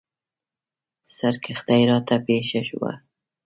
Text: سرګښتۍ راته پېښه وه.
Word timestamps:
سرګښتۍ 1.15 1.81
راته 1.89 2.15
پېښه 2.25 2.61
وه. 2.79 2.93